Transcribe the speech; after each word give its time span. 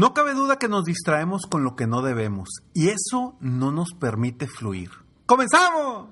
No 0.00 0.14
cabe 0.14 0.32
duda 0.32 0.56
que 0.56 0.66
nos 0.66 0.86
distraemos 0.86 1.42
con 1.42 1.62
lo 1.62 1.76
que 1.76 1.86
no 1.86 2.00
debemos 2.00 2.48
y 2.72 2.88
eso 2.88 3.36
no 3.38 3.70
nos 3.70 3.92
permite 3.92 4.46
fluir. 4.46 4.88
¡Comenzamos! 5.26 6.08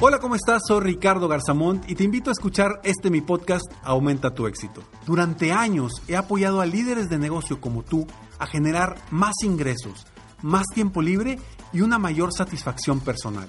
Hola, 0.00 0.18
¿cómo 0.18 0.34
estás? 0.34 0.62
Soy 0.66 0.80
Ricardo 0.80 1.28
Garzamont 1.28 1.88
y 1.88 1.94
te 1.94 2.02
invito 2.02 2.30
a 2.30 2.32
escuchar 2.32 2.80
este 2.82 3.08
mi 3.08 3.20
podcast 3.20 3.66
Aumenta 3.84 4.34
tu 4.34 4.48
éxito. 4.48 4.82
Durante 5.06 5.52
años 5.52 6.02
he 6.08 6.16
apoyado 6.16 6.60
a 6.60 6.66
líderes 6.66 7.08
de 7.08 7.18
negocio 7.18 7.60
como 7.60 7.84
tú 7.84 8.08
a 8.40 8.46
generar 8.46 8.96
más 9.12 9.34
ingresos, 9.44 10.08
más 10.42 10.66
tiempo 10.74 11.02
libre 11.02 11.38
y 11.72 11.82
una 11.82 12.00
mayor 12.00 12.32
satisfacción 12.32 12.98
personal. 12.98 13.48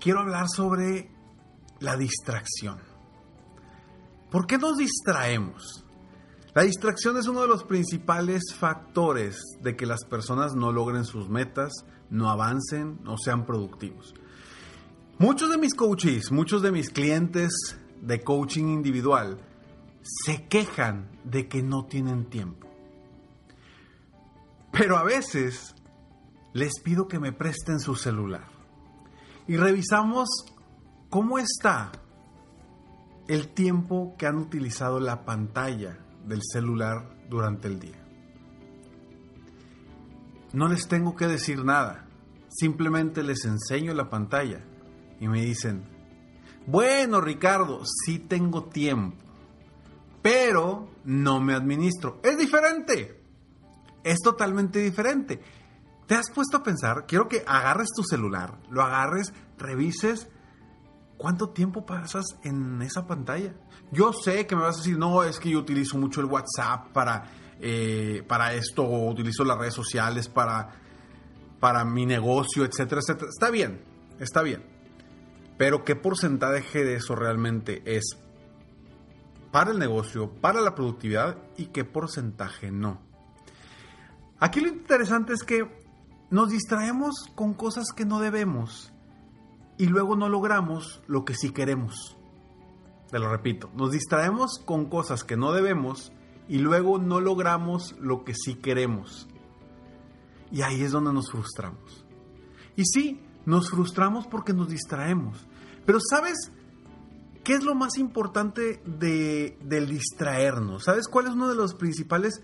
quiero 0.00 0.20
hablar 0.20 0.46
sobre 0.48 1.10
la 1.80 1.96
distracción. 1.96 2.78
¿Por 4.30 4.46
qué 4.46 4.58
nos 4.58 4.76
distraemos? 4.76 5.84
La 6.54 6.62
distracción 6.62 7.16
es 7.18 7.26
uno 7.28 7.42
de 7.42 7.48
los 7.48 7.64
principales 7.64 8.42
factores 8.58 9.42
de 9.60 9.76
que 9.76 9.86
las 9.86 10.04
personas 10.04 10.54
no 10.54 10.72
logren 10.72 11.04
sus 11.04 11.28
metas, 11.28 11.72
no 12.10 12.30
avancen, 12.30 12.98
no 13.02 13.16
sean 13.18 13.44
productivos. 13.44 14.14
Muchos 15.18 15.50
de 15.50 15.58
mis 15.58 15.74
coaches, 15.74 16.32
muchos 16.32 16.62
de 16.62 16.72
mis 16.72 16.90
clientes 16.90 17.52
de 18.00 18.22
coaching 18.22 18.64
individual 18.64 19.38
se 20.02 20.46
quejan 20.46 21.10
de 21.24 21.48
que 21.48 21.62
no 21.62 21.84
tienen 21.84 22.24
tiempo. 22.26 22.68
Pero 24.72 24.96
a 24.96 25.04
veces 25.04 25.74
les 26.52 26.80
pido 26.80 27.06
que 27.08 27.18
me 27.18 27.32
presten 27.32 27.80
su 27.80 27.96
celular 27.96 28.55
y 29.48 29.56
revisamos 29.56 30.28
cómo 31.08 31.38
está 31.38 31.92
el 33.28 33.48
tiempo 33.48 34.14
que 34.18 34.26
han 34.26 34.36
utilizado 34.36 35.00
la 35.00 35.24
pantalla 35.24 35.98
del 36.26 36.40
celular 36.42 37.16
durante 37.28 37.68
el 37.68 37.80
día. 37.80 38.02
No 40.52 40.68
les 40.68 40.88
tengo 40.88 41.16
que 41.16 41.26
decir 41.26 41.64
nada, 41.64 42.06
simplemente 42.48 43.22
les 43.22 43.44
enseño 43.44 43.94
la 43.94 44.08
pantalla 44.08 44.60
y 45.20 45.28
me 45.28 45.42
dicen, 45.42 45.84
bueno 46.66 47.20
Ricardo, 47.20 47.82
sí 47.84 48.18
tengo 48.18 48.64
tiempo, 48.64 49.16
pero 50.22 50.88
no 51.04 51.40
me 51.40 51.54
administro. 51.54 52.20
Es 52.22 52.38
diferente, 52.38 53.22
es 54.02 54.18
totalmente 54.20 54.78
diferente. 54.80 55.40
¿Te 56.06 56.14
has 56.14 56.30
puesto 56.30 56.58
a 56.58 56.62
pensar? 56.62 57.06
Quiero 57.06 57.28
que 57.28 57.42
agarres 57.46 57.88
tu 57.94 58.04
celular, 58.04 58.58
lo 58.70 58.82
agarres, 58.82 59.32
revises 59.58 60.28
cuánto 61.16 61.50
tiempo 61.50 61.84
pasas 61.84 62.24
en 62.44 62.80
esa 62.82 63.06
pantalla. 63.06 63.54
Yo 63.90 64.12
sé 64.12 64.46
que 64.46 64.54
me 64.54 64.62
vas 64.62 64.76
a 64.76 64.78
decir, 64.78 64.98
no, 64.98 65.24
es 65.24 65.40
que 65.40 65.50
yo 65.50 65.58
utilizo 65.58 65.98
mucho 65.98 66.20
el 66.20 66.26
WhatsApp 66.26 66.92
para, 66.92 67.24
eh, 67.60 68.22
para 68.28 68.54
esto, 68.54 68.84
o 68.84 69.10
utilizo 69.10 69.44
las 69.44 69.58
redes 69.58 69.74
sociales 69.74 70.28
para, 70.28 70.76
para 71.58 71.84
mi 71.84 72.06
negocio, 72.06 72.64
etcétera, 72.64 73.00
etcétera. 73.00 73.30
Está 73.30 73.50
bien, 73.50 73.82
está 74.20 74.42
bien. 74.42 74.64
Pero 75.58 75.84
¿qué 75.84 75.96
porcentaje 75.96 76.84
de 76.84 76.96
eso 76.96 77.16
realmente 77.16 77.82
es 77.84 78.16
para 79.50 79.72
el 79.72 79.78
negocio, 79.78 80.30
para 80.30 80.60
la 80.60 80.74
productividad 80.74 81.38
y 81.56 81.66
qué 81.66 81.84
porcentaje 81.84 82.70
no? 82.70 83.00
Aquí 84.38 84.60
lo 84.60 84.68
interesante 84.68 85.32
es 85.32 85.42
que 85.42 85.85
nos 86.30 86.50
distraemos 86.50 87.14
con 87.34 87.54
cosas 87.54 87.92
que 87.94 88.04
no 88.04 88.20
debemos 88.20 88.92
y 89.78 89.86
luego 89.86 90.16
no 90.16 90.28
logramos 90.28 91.02
lo 91.06 91.24
que 91.24 91.34
sí 91.34 91.50
queremos. 91.50 92.16
Te 93.10 93.18
lo 93.18 93.30
repito, 93.30 93.70
nos 93.74 93.92
distraemos 93.92 94.58
con 94.64 94.86
cosas 94.86 95.22
que 95.22 95.36
no 95.36 95.52
debemos 95.52 96.12
y 96.48 96.58
luego 96.58 96.98
no 96.98 97.20
logramos 97.20 97.94
lo 98.00 98.24
que 98.24 98.34
sí 98.34 98.56
queremos. 98.56 99.28
Y 100.50 100.62
ahí 100.62 100.82
es 100.82 100.92
donde 100.92 101.12
nos 101.12 101.30
frustramos. 101.30 102.04
Y 102.76 102.84
sí, 102.84 103.20
nos 103.44 103.70
frustramos 103.70 104.26
porque 104.26 104.52
nos 104.52 104.68
distraemos. 104.68 105.46
Pero 105.84 105.98
¿sabes 106.00 106.52
qué 107.44 107.54
es 107.54 107.64
lo 107.64 107.74
más 107.74 107.96
importante 107.96 108.82
de, 108.84 109.56
del 109.62 109.88
distraernos? 109.88 110.84
¿Sabes 110.84 111.06
cuál 111.08 111.26
es 111.26 111.32
uno 111.32 111.48
de 111.48 111.54
los 111.54 111.74
principales 111.74 112.42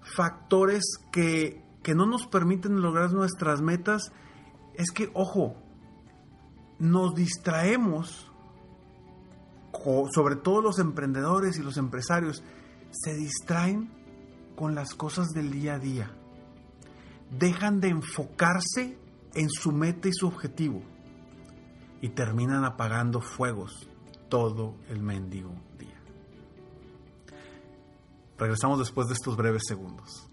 factores 0.00 0.82
que 1.12 1.62
que 1.82 1.94
no 1.94 2.06
nos 2.06 2.26
permiten 2.26 2.80
lograr 2.80 3.12
nuestras 3.12 3.60
metas 3.60 4.12
es 4.74 4.90
que, 4.90 5.10
ojo, 5.14 5.56
nos 6.78 7.14
distraemos, 7.14 8.30
sobre 10.14 10.36
todo 10.36 10.62
los 10.62 10.78
emprendedores 10.78 11.58
y 11.58 11.62
los 11.62 11.76
empresarios, 11.76 12.42
se 12.90 13.14
distraen 13.14 13.90
con 14.56 14.74
las 14.74 14.94
cosas 14.94 15.28
del 15.28 15.50
día 15.50 15.74
a 15.74 15.78
día. 15.78 16.10
Dejan 17.30 17.80
de 17.80 17.88
enfocarse 17.88 18.98
en 19.34 19.48
su 19.48 19.72
meta 19.72 20.08
y 20.08 20.12
su 20.12 20.26
objetivo 20.26 20.82
y 22.00 22.10
terminan 22.10 22.64
apagando 22.64 23.20
fuegos 23.20 23.88
todo 24.28 24.76
el 24.88 25.02
mendigo 25.02 25.54
día. 25.78 26.00
Regresamos 28.38 28.78
después 28.80 29.08
de 29.08 29.14
estos 29.14 29.36
breves 29.36 29.62
segundos. 29.66 30.31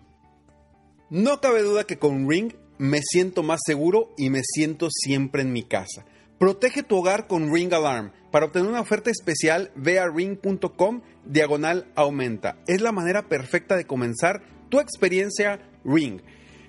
No 1.12 1.42
cabe 1.42 1.64
duda 1.64 1.86
que 1.86 1.98
con 1.98 2.30
Ring 2.30 2.54
me 2.78 3.02
siento 3.02 3.42
más 3.42 3.62
seguro 3.66 4.14
y 4.16 4.30
me 4.30 4.42
siento 4.44 4.90
siempre 4.92 5.42
en 5.42 5.52
mi 5.52 5.64
casa. 5.64 6.06
Protege 6.38 6.84
tu 6.84 6.98
hogar 6.98 7.26
con 7.26 7.52
Ring 7.52 7.74
Alarm. 7.74 8.12
Para 8.32 8.46
obtener 8.46 8.70
una 8.70 8.82
oferta 8.82 9.10
especial, 9.10 9.72
ve 9.76 9.98
a 9.98 10.08
ring.com 10.08 11.02
diagonal 11.26 11.92
aumenta. 11.96 12.60
Es 12.68 12.82
la 12.82 12.92
manera 12.92 13.28
perfecta 13.28 13.76
de 13.76 13.88
comenzar 13.88 14.44
tu 14.70 14.80
experiencia 14.80 15.60
Ring. 15.84 16.22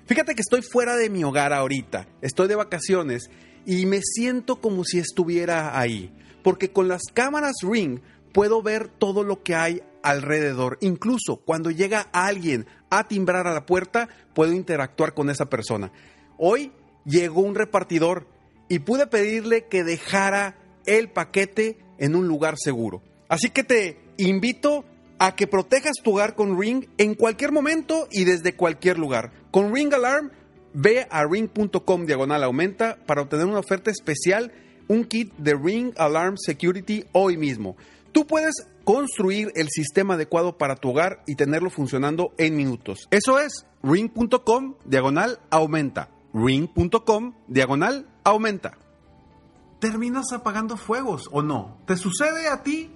Fíjate 0.07 0.33
que 0.33 0.41
estoy 0.41 0.63
fuera 0.63 0.95
de 0.95 1.11
mi 1.11 1.23
hogar 1.23 1.53
ahorita, 1.53 2.07
estoy 2.23 2.47
de 2.47 2.55
vacaciones 2.55 3.29
y 3.67 3.85
me 3.85 4.01
siento 4.01 4.59
como 4.59 4.83
si 4.83 4.97
estuviera 4.97 5.79
ahí. 5.79 6.11
Porque 6.43 6.71
con 6.71 6.87
las 6.87 7.03
cámaras 7.13 7.57
Ring 7.61 7.99
puedo 8.33 8.63
ver 8.63 8.87
todo 8.87 9.23
lo 9.23 9.43
que 9.43 9.53
hay 9.53 9.83
alrededor. 10.01 10.79
Incluso 10.81 11.37
cuando 11.37 11.69
llega 11.69 12.07
alguien 12.11 12.65
a 12.91 13.07
timbrar 13.07 13.47
a 13.47 13.53
la 13.53 13.65
puerta, 13.65 14.07
puedo 14.35 14.53
interactuar 14.53 15.15
con 15.15 15.31
esa 15.31 15.47
persona. 15.47 15.91
Hoy 16.37 16.71
llegó 17.05 17.41
un 17.41 17.55
repartidor 17.55 18.27
y 18.69 18.79
pude 18.79 19.07
pedirle 19.07 19.65
que 19.65 19.83
dejara 19.83 20.57
el 20.85 21.09
paquete 21.09 21.79
en 21.97 22.15
un 22.15 22.27
lugar 22.27 22.55
seguro. 22.57 23.01
Así 23.27 23.49
que 23.49 23.63
te 23.63 23.97
invito 24.17 24.85
a 25.19 25.35
que 25.35 25.47
protejas 25.47 25.93
tu 26.03 26.11
hogar 26.11 26.35
con 26.35 26.59
Ring 26.59 26.85
en 26.97 27.15
cualquier 27.15 27.51
momento 27.51 28.07
y 28.11 28.25
desde 28.25 28.55
cualquier 28.55 28.97
lugar. 28.99 29.31
Con 29.51 29.73
Ring 29.73 29.93
Alarm, 29.93 30.31
ve 30.73 31.07
a 31.09 31.25
ring.com 31.25 32.05
diagonal 32.05 32.43
aumenta 32.43 32.97
para 33.05 33.21
obtener 33.21 33.45
una 33.45 33.59
oferta 33.59 33.91
especial, 33.91 34.51
un 34.87 35.05
kit 35.05 35.33
de 35.37 35.53
Ring 35.53 35.93
Alarm 35.97 36.37
Security 36.37 37.05
hoy 37.11 37.37
mismo. 37.37 37.77
Tú 38.11 38.27
puedes 38.27 38.55
construir 38.93 39.53
el 39.55 39.69
sistema 39.69 40.15
adecuado 40.15 40.57
para 40.57 40.75
tu 40.75 40.89
hogar 40.89 41.23
y 41.25 41.35
tenerlo 41.35 41.69
funcionando 41.69 42.33
en 42.37 42.57
minutos. 42.57 43.07
Eso 43.09 43.39
es 43.39 43.65
ring.com 43.81 44.75
diagonal 44.83 45.39
aumenta. 45.49 46.09
ring.com 46.33 47.33
diagonal 47.47 48.05
aumenta. 48.25 48.77
¿Terminas 49.79 50.33
apagando 50.33 50.75
fuegos 50.75 51.29
o 51.31 51.41
no? 51.41 51.77
¿Te 51.85 51.95
sucede 51.95 52.49
a 52.49 52.63
ti? 52.63 52.91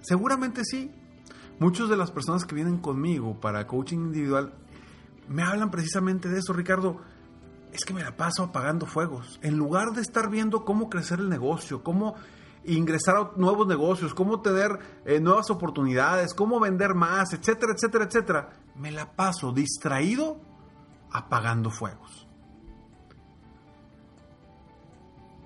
Seguramente 0.00 0.62
sí. 0.64 0.92
Muchas 1.58 1.88
de 1.88 1.96
las 1.96 2.12
personas 2.12 2.44
que 2.44 2.54
vienen 2.54 2.78
conmigo 2.78 3.40
para 3.40 3.66
coaching 3.66 3.98
individual 3.98 4.54
me 5.26 5.42
hablan 5.42 5.72
precisamente 5.72 6.28
de 6.28 6.38
eso, 6.38 6.52
Ricardo. 6.52 6.98
Es 7.72 7.84
que 7.84 7.94
me 7.94 8.04
la 8.04 8.16
paso 8.16 8.44
apagando 8.44 8.86
fuegos. 8.86 9.40
En 9.42 9.56
lugar 9.56 9.88
de 9.90 10.02
estar 10.02 10.30
viendo 10.30 10.64
cómo 10.64 10.88
crecer 10.88 11.18
el 11.18 11.28
negocio, 11.28 11.82
cómo 11.82 12.14
ingresar 12.68 13.16
a 13.16 13.30
nuevos 13.36 13.66
negocios, 13.66 14.14
cómo 14.14 14.40
tener 14.40 14.78
eh, 15.04 15.20
nuevas 15.20 15.50
oportunidades, 15.50 16.34
cómo 16.34 16.60
vender 16.60 16.94
más, 16.94 17.32
etcétera, 17.32 17.72
etcétera, 17.72 18.04
etcétera, 18.04 18.50
me 18.76 18.90
la 18.90 19.12
paso 19.12 19.52
distraído 19.52 20.40
apagando 21.10 21.70
fuegos. 21.70 22.26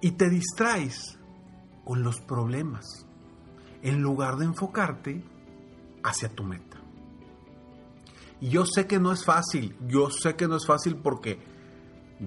Y 0.00 0.12
te 0.12 0.28
distraes 0.28 1.18
con 1.84 2.02
los 2.02 2.20
problemas 2.20 3.06
en 3.82 4.02
lugar 4.02 4.36
de 4.36 4.46
enfocarte 4.46 5.24
hacia 6.02 6.28
tu 6.28 6.42
meta. 6.42 6.78
Y 8.40 8.48
yo 8.48 8.64
sé 8.66 8.88
que 8.88 8.98
no 8.98 9.12
es 9.12 9.24
fácil, 9.24 9.76
yo 9.86 10.10
sé 10.10 10.34
que 10.34 10.48
no 10.48 10.56
es 10.56 10.66
fácil 10.66 10.96
porque 10.96 11.51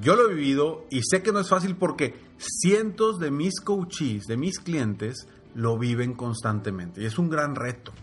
yo 0.01 0.15
lo 0.15 0.29
he 0.29 0.33
vivido 0.33 0.85
y 0.89 1.01
sé 1.03 1.21
que 1.21 1.31
no 1.31 1.39
es 1.39 1.49
fácil 1.49 1.75
porque 1.75 2.15
cientos 2.37 3.19
de 3.19 3.31
mis 3.31 3.59
coaches, 3.61 4.25
de 4.25 4.37
mis 4.37 4.59
clientes, 4.59 5.27
lo 5.53 5.77
viven 5.77 6.13
constantemente. 6.13 7.01
Y 7.01 7.05
es 7.05 7.17
un 7.17 7.29
gran 7.29 7.55
reto. 7.55 7.93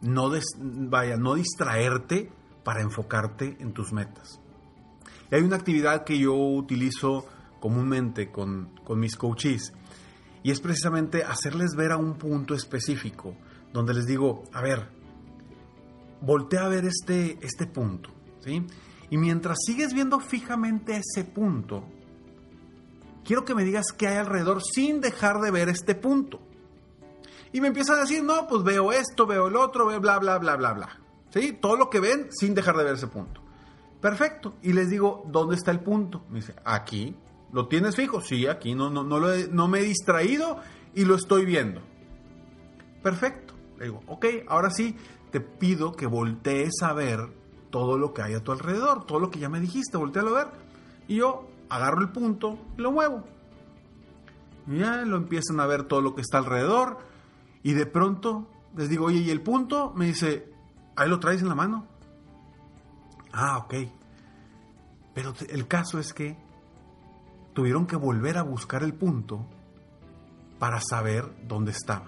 No 0.00 0.30
vaya, 0.58 1.16
no 1.16 1.34
distraerte 1.34 2.30
para 2.64 2.82
enfocarte 2.82 3.56
en 3.60 3.72
tus 3.72 3.92
metas. 3.92 4.40
Y 5.30 5.34
hay 5.34 5.42
una 5.42 5.56
actividad 5.56 6.04
que 6.04 6.18
yo 6.18 6.34
utilizo 6.34 7.26
comúnmente 7.60 8.30
con, 8.30 8.70
con 8.84 8.98
mis 8.98 9.16
coaches 9.16 9.72
y 10.42 10.50
es 10.50 10.60
precisamente 10.60 11.22
hacerles 11.22 11.74
ver 11.76 11.92
a 11.92 11.96
un 11.96 12.14
punto 12.14 12.54
específico 12.54 13.36
donde 13.72 13.94
les 13.94 14.06
digo, 14.06 14.44
a 14.52 14.60
ver, 14.60 14.88
voltea 16.20 16.64
a 16.64 16.68
ver 16.68 16.84
este, 16.84 17.38
este 17.40 17.66
punto, 17.66 18.10
¿sí? 18.40 18.66
Y 19.12 19.18
mientras 19.18 19.58
sigues 19.66 19.92
viendo 19.92 20.20
fijamente 20.20 20.96
ese 20.96 21.22
punto, 21.26 21.84
quiero 23.26 23.44
que 23.44 23.54
me 23.54 23.62
digas 23.62 23.92
qué 23.94 24.08
hay 24.08 24.16
alrededor 24.16 24.62
sin 24.62 25.02
dejar 25.02 25.42
de 25.42 25.50
ver 25.50 25.68
este 25.68 25.94
punto. 25.94 26.40
Y 27.52 27.60
me 27.60 27.68
empiezan 27.68 27.98
a 27.98 28.00
decir, 28.00 28.24
no, 28.24 28.46
pues 28.48 28.62
veo 28.62 28.90
esto, 28.90 29.26
veo 29.26 29.48
el 29.48 29.56
otro, 29.56 29.84
veo 29.84 30.00
bla, 30.00 30.18
bla, 30.18 30.38
bla, 30.38 30.56
bla, 30.56 30.72
bla. 30.72 30.98
¿Sí? 31.28 31.52
Todo 31.52 31.76
lo 31.76 31.90
que 31.90 32.00
ven 32.00 32.28
sin 32.30 32.54
dejar 32.54 32.74
de 32.74 32.84
ver 32.84 32.94
ese 32.94 33.06
punto. 33.06 33.42
Perfecto. 34.00 34.54
Y 34.62 34.72
les 34.72 34.88
digo, 34.88 35.24
¿dónde 35.26 35.56
está 35.56 35.72
el 35.72 35.80
punto? 35.80 36.24
Me 36.30 36.36
dice, 36.36 36.54
aquí. 36.64 37.14
¿Lo 37.52 37.68
tienes 37.68 37.94
fijo? 37.94 38.22
Sí, 38.22 38.46
aquí. 38.46 38.74
No, 38.74 38.88
no, 38.88 39.04
no, 39.04 39.20
no 39.20 39.68
me 39.68 39.80
he 39.80 39.82
distraído 39.82 40.58
y 40.94 41.04
lo 41.04 41.16
estoy 41.16 41.44
viendo. 41.44 41.82
Perfecto. 43.02 43.52
Le 43.76 43.84
digo, 43.84 44.00
ok, 44.06 44.24
ahora 44.48 44.70
sí, 44.70 44.96
te 45.30 45.42
pido 45.42 45.92
que 45.92 46.06
voltees 46.06 46.80
a 46.80 46.94
ver 46.94 47.41
todo 47.72 47.98
lo 47.98 48.12
que 48.12 48.22
hay 48.22 48.34
a 48.34 48.44
tu 48.44 48.52
alrededor, 48.52 49.04
todo 49.06 49.18
lo 49.18 49.30
que 49.30 49.40
ya 49.40 49.48
me 49.48 49.58
dijiste, 49.58 49.96
voltealo 49.96 50.36
a 50.36 50.44
ver. 50.44 50.48
Y 51.08 51.16
yo 51.16 51.48
agarro 51.68 52.02
el 52.02 52.10
punto 52.10 52.58
y 52.78 52.82
lo 52.82 52.92
muevo. 52.92 53.24
Y 54.68 54.78
ya 54.78 54.98
lo 54.98 55.16
empiezan 55.16 55.58
a 55.58 55.66
ver 55.66 55.84
todo 55.84 56.02
lo 56.02 56.14
que 56.14 56.20
está 56.20 56.38
alrededor. 56.38 56.98
Y 57.64 57.72
de 57.72 57.86
pronto 57.86 58.46
les 58.76 58.88
digo, 58.88 59.06
oye, 59.06 59.20
¿y 59.20 59.30
el 59.30 59.40
punto? 59.40 59.92
Me 59.96 60.06
dice, 60.06 60.52
ahí 60.94 61.08
lo 61.08 61.18
traes 61.18 61.42
en 61.42 61.48
la 61.48 61.54
mano. 61.54 61.86
Ah, 63.32 63.58
ok. 63.58 63.74
Pero 65.14 65.32
el 65.48 65.66
caso 65.66 65.98
es 65.98 66.12
que 66.12 66.36
tuvieron 67.54 67.86
que 67.86 67.96
volver 67.96 68.36
a 68.36 68.42
buscar 68.42 68.82
el 68.82 68.94
punto 68.94 69.46
para 70.58 70.78
saber 70.80 71.24
dónde 71.48 71.72
estaba. 71.72 72.06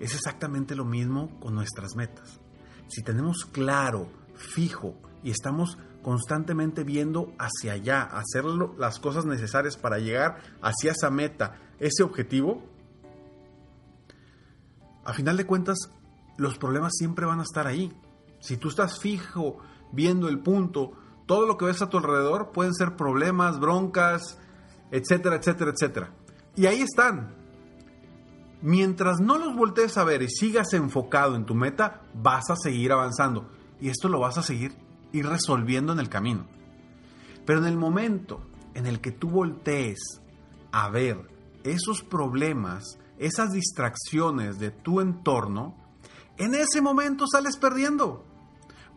Es 0.00 0.14
exactamente 0.14 0.74
lo 0.74 0.84
mismo 0.84 1.38
con 1.38 1.54
nuestras 1.54 1.94
metas. 1.94 2.40
Si 2.88 3.02
tenemos 3.02 3.44
claro, 3.44 4.08
fijo 4.34 4.94
y 5.22 5.30
estamos 5.30 5.78
constantemente 6.02 6.84
viendo 6.84 7.32
hacia 7.38 7.72
allá, 7.72 8.02
hacer 8.02 8.44
las 8.44 8.98
cosas 8.98 9.24
necesarias 9.24 9.76
para 9.76 9.98
llegar 9.98 10.42
hacia 10.60 10.92
esa 10.92 11.10
meta, 11.10 11.56
ese 11.78 12.02
objetivo, 12.02 12.62
a 15.04 15.12
final 15.12 15.36
de 15.36 15.46
cuentas 15.46 15.90
los 16.36 16.58
problemas 16.58 16.92
siempre 16.96 17.26
van 17.26 17.40
a 17.40 17.44
estar 17.44 17.66
ahí. 17.66 17.92
Si 18.40 18.56
tú 18.56 18.68
estás 18.68 18.98
fijo 19.00 19.58
viendo 19.92 20.28
el 20.28 20.40
punto, 20.40 20.92
todo 21.26 21.46
lo 21.46 21.56
que 21.56 21.66
ves 21.66 21.82
a 21.82 21.88
tu 21.88 21.98
alrededor 21.98 22.52
pueden 22.52 22.74
ser 22.74 22.96
problemas, 22.96 23.60
broncas, 23.60 24.38
etcétera, 24.90 25.36
etcétera, 25.36 25.72
etcétera. 25.72 26.10
Y 26.56 26.66
ahí 26.66 26.82
están. 26.82 27.34
Mientras 28.62 29.20
no 29.20 29.38
los 29.38 29.54
voltees 29.54 29.98
a 29.98 30.04
ver 30.04 30.22
y 30.22 30.28
sigas 30.28 30.72
enfocado 30.72 31.36
en 31.36 31.44
tu 31.44 31.54
meta, 31.54 32.02
vas 32.14 32.48
a 32.50 32.56
seguir 32.56 32.92
avanzando. 32.92 33.50
Y 33.84 33.90
esto 33.90 34.08
lo 34.08 34.18
vas 34.18 34.38
a 34.38 34.42
seguir 34.42 34.74
ir 35.12 35.26
resolviendo 35.26 35.92
en 35.92 35.98
el 35.98 36.08
camino. 36.08 36.46
Pero 37.44 37.58
en 37.58 37.66
el 37.66 37.76
momento 37.76 38.40
en 38.72 38.86
el 38.86 39.02
que 39.02 39.12
tú 39.12 39.28
voltees 39.28 39.98
a 40.72 40.88
ver 40.88 41.18
esos 41.64 42.02
problemas, 42.02 42.98
esas 43.18 43.52
distracciones 43.52 44.58
de 44.58 44.70
tu 44.70 45.02
entorno, 45.02 45.76
en 46.38 46.54
ese 46.54 46.80
momento 46.80 47.26
sales 47.30 47.58
perdiendo. 47.58 48.24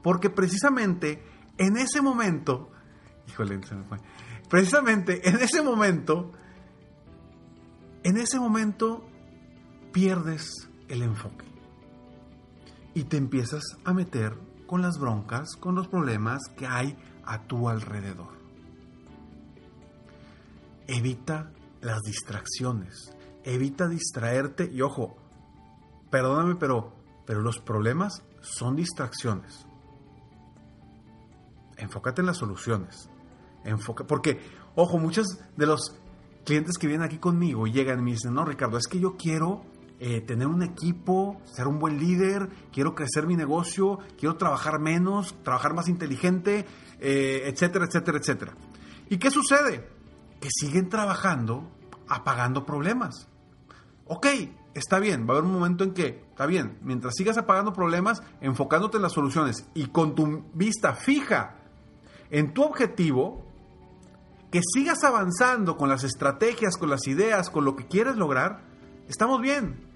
Porque 0.02 0.30
precisamente 0.30 1.22
en 1.58 1.76
ese 1.76 2.02
momento, 2.02 2.72
híjole, 3.28 3.62
se 3.68 3.76
me 3.76 3.84
fue 3.84 3.98
precisamente 4.48 5.28
en 5.28 5.36
ese 5.42 5.62
momento, 5.62 6.32
en 8.04 8.16
ese 8.16 8.40
momento 8.40 9.06
pierdes 9.92 10.50
el 10.88 11.02
enfoque 11.02 11.44
y 12.94 13.04
te 13.04 13.18
empiezas 13.18 13.64
a 13.84 13.92
meter 13.92 14.47
con 14.68 14.82
las 14.82 15.00
broncas, 15.00 15.56
con 15.56 15.74
los 15.74 15.88
problemas 15.88 16.44
que 16.56 16.68
hay 16.68 16.96
a 17.26 17.48
tu 17.48 17.70
alrededor. 17.70 18.38
Evita 20.88 21.52
las 21.82 22.02
distracciones, 22.04 23.16
evita 23.44 23.88
distraerte 23.88 24.70
y 24.72 24.82
ojo, 24.82 25.18
perdóname, 26.12 26.56
pero, 26.56 26.94
pero 27.26 27.42
los 27.42 27.60
problemas 27.60 28.24
son 28.42 28.76
distracciones. 28.76 29.66
Enfócate 31.78 32.22
en 32.22 32.28
las 32.28 32.38
soluciones 32.38 33.10
enfoca. 33.68 34.06
Porque, 34.06 34.40
ojo, 34.76 34.98
muchos 34.98 35.28
de 35.56 35.66
los 35.66 35.96
clientes 36.46 36.78
que 36.78 36.88
vienen 36.88 37.06
aquí 37.06 37.18
conmigo 37.18 37.68
llegan 37.68 38.00
y 38.00 38.02
me 38.04 38.12
dicen, 38.12 38.34
no, 38.34 38.46
Ricardo, 38.46 38.78
es 38.78 38.88
que 38.88 39.00
yo 39.00 39.16
quiero 39.18 39.66
eh, 40.00 40.22
tener 40.22 40.48
un 40.48 40.64
equipo, 40.64 41.42
ser 41.46 41.68
un 41.68 41.80
buen 41.80 42.00
líder, 42.00 42.50
quiero 42.72 42.94
crecer 42.94 43.26
mi 43.26 43.36
negocio, 43.36 44.00
quiero 44.18 44.36
trabajar 44.38 44.80
menos, 44.80 45.36
trabajar 45.44 45.74
más 45.74 45.88
inteligente, 45.88 46.66
eh, 47.00 47.44
etcétera, 47.46 47.86
etcétera, 47.86 48.18
etcétera. 48.20 48.54
¿Y 49.10 49.18
qué 49.18 49.32
sucede? 49.32 49.88
Que 50.40 50.50
siguen 50.52 50.90
trabajando 50.90 51.72
apagando 52.08 52.66
problemas. 52.66 53.28
Ok, 54.06 54.28
está 54.74 55.00
bien, 55.00 55.26
va 55.28 55.34
a 55.34 55.38
haber 55.38 55.50
un 55.50 55.54
momento 55.54 55.84
en 55.84 55.94
que, 55.94 56.26
está 56.30 56.46
bien, 56.46 56.78
mientras 56.82 57.16
sigas 57.16 57.38
apagando 57.38 57.74
problemas, 57.74 58.22
enfocándote 58.42 58.98
en 58.98 59.04
las 59.04 59.14
soluciones 59.14 59.68
y 59.74 59.88
con 59.88 60.16
tu 60.16 60.46
vista 60.54 60.94
fija 60.94 61.56
en 62.30 62.54
tu 62.54 62.64
objetivo, 62.64 63.46
que 64.52 64.62
sigas 64.62 65.04
avanzando 65.04 65.76
con 65.76 65.90
las 65.90 66.04
estrategias, 66.04 66.78
con 66.78 66.90
las 66.90 67.08
ideas, 67.08 67.50
con 67.50 67.66
lo 67.66 67.76
que 67.76 67.88
quieres 67.88 68.16
lograr, 68.16 68.64
estamos 69.08 69.42
bien. 69.42 69.87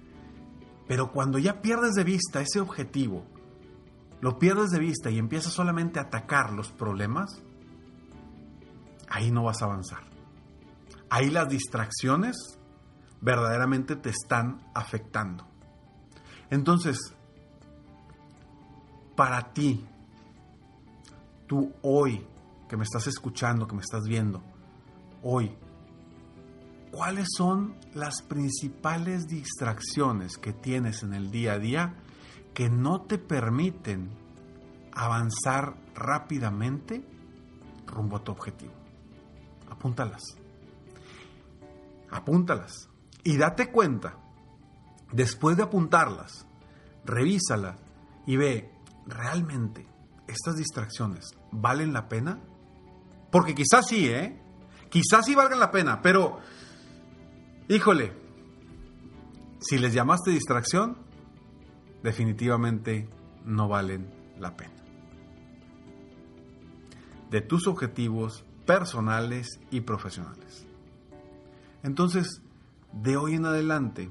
Pero 0.86 1.12
cuando 1.12 1.38
ya 1.38 1.62
pierdes 1.62 1.92
de 1.92 2.04
vista 2.04 2.40
ese 2.40 2.60
objetivo, 2.60 3.24
lo 4.20 4.38
pierdes 4.38 4.70
de 4.70 4.78
vista 4.78 5.10
y 5.10 5.18
empiezas 5.18 5.52
solamente 5.52 5.98
a 5.98 6.02
atacar 6.02 6.52
los 6.52 6.70
problemas, 6.70 7.42
ahí 9.08 9.30
no 9.30 9.44
vas 9.44 9.62
a 9.62 9.66
avanzar. 9.66 10.04
Ahí 11.10 11.30
las 11.30 11.48
distracciones 11.48 12.36
verdaderamente 13.20 13.96
te 13.96 14.10
están 14.10 14.60
afectando. 14.74 15.46
Entonces, 16.50 16.98
para 19.16 19.52
ti, 19.52 19.86
tú 21.46 21.72
hoy 21.82 22.26
que 22.68 22.76
me 22.76 22.84
estás 22.84 23.06
escuchando, 23.06 23.66
que 23.66 23.74
me 23.74 23.82
estás 23.82 24.04
viendo, 24.04 24.42
hoy, 25.22 25.54
cuáles 26.92 27.26
son 27.36 27.74
las 27.94 28.22
principales 28.22 29.26
distracciones 29.26 30.36
que 30.36 30.52
tienes 30.52 31.02
en 31.02 31.14
el 31.14 31.32
día 31.32 31.54
a 31.54 31.58
día 31.58 31.94
que 32.54 32.68
no 32.70 33.00
te 33.00 33.18
permiten 33.18 34.10
avanzar 34.92 35.74
rápidamente 35.94 37.02
rumbo 37.86 38.16
a 38.18 38.24
tu 38.24 38.30
objetivo. 38.30 38.72
Apúntalas. 39.70 40.22
Apúntalas. 42.10 42.88
Y 43.24 43.38
date 43.38 43.70
cuenta, 43.70 44.18
después 45.12 45.56
de 45.56 45.62
apuntarlas, 45.62 46.46
revísalas 47.04 47.76
y 48.26 48.36
ve, 48.36 48.70
¿realmente 49.06 49.86
estas 50.26 50.56
distracciones 50.56 51.30
valen 51.50 51.94
la 51.94 52.08
pena? 52.08 52.38
Porque 53.30 53.54
quizás 53.54 53.86
sí, 53.88 54.08
¿eh? 54.08 54.42
Quizás 54.90 55.24
sí 55.24 55.34
valgan 55.34 55.58
la 55.58 55.70
pena, 55.70 56.02
pero, 56.02 56.38
híjole, 57.68 58.12
si 59.60 59.78
les 59.78 59.94
llamaste 59.94 60.30
distracción, 60.30 60.96
definitivamente 62.02 63.08
no 63.44 63.68
valen 63.68 64.08
la 64.38 64.56
pena. 64.56 64.72
De 67.30 67.40
tus 67.40 67.66
objetivos 67.66 68.44
personales 68.66 69.60
y 69.70 69.80
profesionales. 69.80 70.66
Entonces, 71.82 72.42
de 72.92 73.16
hoy 73.16 73.34
en 73.34 73.46
adelante, 73.46 74.10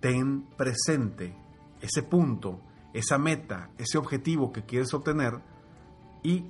ten 0.00 0.42
presente 0.56 1.34
ese 1.80 2.02
punto, 2.02 2.60
esa 2.92 3.18
meta, 3.18 3.70
ese 3.78 3.98
objetivo 3.98 4.52
que 4.52 4.64
quieres 4.64 4.92
obtener 4.94 5.40
y 6.22 6.44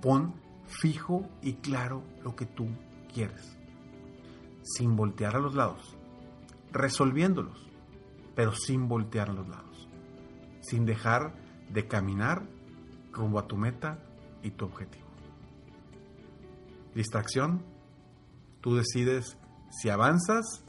pon 0.00 0.34
fijo 0.66 1.28
y 1.42 1.54
claro 1.54 2.02
lo 2.22 2.36
que 2.36 2.46
tú 2.46 2.68
quieres, 3.12 3.57
sin 4.76 4.96
voltear 4.96 5.36
a 5.36 5.40
los 5.40 5.54
lados, 5.54 5.96
resolviéndolos, 6.72 7.68
pero 8.34 8.52
sin 8.52 8.88
voltear 8.88 9.30
a 9.30 9.32
los 9.32 9.48
lados, 9.48 9.88
sin 10.60 10.84
dejar 10.84 11.34
de 11.70 11.86
caminar 11.86 12.42
rumbo 13.12 13.38
a 13.38 13.46
tu 13.46 13.56
meta 13.56 13.98
y 14.42 14.50
tu 14.50 14.66
objetivo. 14.66 15.06
Distracción, 16.94 17.62
tú 18.60 18.76
decides 18.76 19.36
si 19.70 19.88
avanzas 19.88 20.62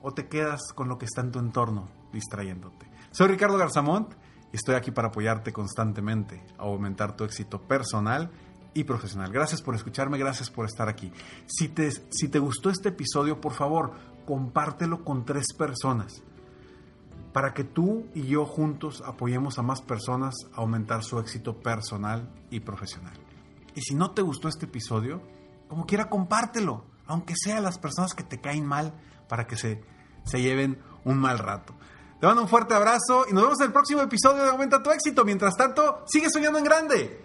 o 0.00 0.12
te 0.12 0.28
quedas 0.28 0.72
con 0.74 0.88
lo 0.88 0.98
que 0.98 1.06
está 1.06 1.20
en 1.20 1.32
tu 1.32 1.38
entorno 1.38 1.88
distrayéndote. 2.12 2.90
Soy 3.10 3.28
Ricardo 3.28 3.56
Garzamont 3.56 4.12
y 4.52 4.56
estoy 4.56 4.74
aquí 4.74 4.90
para 4.90 5.08
apoyarte 5.08 5.52
constantemente 5.52 6.44
a 6.58 6.62
aumentar 6.62 7.16
tu 7.16 7.24
éxito 7.24 7.62
personal 7.62 8.30
y 8.74 8.84
profesional. 8.84 9.32
Gracias 9.32 9.62
por 9.62 9.74
escucharme, 9.74 10.18
gracias 10.18 10.50
por 10.50 10.66
estar 10.66 10.88
aquí. 10.88 11.12
Si 11.46 11.68
te, 11.68 11.90
si 11.90 12.28
te 12.28 12.38
gustó 12.38 12.70
este 12.70 12.90
episodio, 12.90 13.40
por 13.40 13.52
favor, 13.52 13.92
compártelo 14.26 15.04
con 15.04 15.24
tres 15.24 15.46
personas 15.56 16.22
para 17.32 17.54
que 17.54 17.64
tú 17.64 18.06
y 18.14 18.24
yo 18.24 18.44
juntos 18.44 19.02
apoyemos 19.06 19.58
a 19.58 19.62
más 19.62 19.80
personas 19.80 20.34
a 20.52 20.60
aumentar 20.60 21.02
su 21.02 21.18
éxito 21.18 21.56
personal 21.60 22.30
y 22.50 22.60
profesional. 22.60 23.14
Y 23.74 23.80
si 23.80 23.94
no 23.94 24.10
te 24.10 24.22
gustó 24.22 24.48
este 24.48 24.66
episodio, 24.66 25.22
como 25.68 25.86
quiera 25.86 26.10
compártelo, 26.10 26.84
aunque 27.06 27.34
sea 27.36 27.60
las 27.60 27.78
personas 27.78 28.14
que 28.14 28.22
te 28.22 28.40
caen 28.40 28.66
mal, 28.66 28.94
para 29.28 29.46
que 29.46 29.56
se, 29.56 29.82
se 30.24 30.42
lleven 30.42 30.78
un 31.04 31.18
mal 31.18 31.38
rato. 31.38 31.74
Te 32.20 32.26
mando 32.26 32.42
un 32.42 32.48
fuerte 32.48 32.74
abrazo 32.74 33.24
y 33.28 33.32
nos 33.32 33.44
vemos 33.44 33.60
en 33.60 33.66
el 33.68 33.72
próximo 33.72 34.02
episodio 34.02 34.44
de 34.44 34.50
Aumenta 34.50 34.82
tu 34.82 34.90
éxito. 34.90 35.24
Mientras 35.24 35.56
tanto, 35.56 36.04
sigue 36.06 36.28
soñando 36.30 36.58
en 36.58 36.64
grande. 36.64 37.24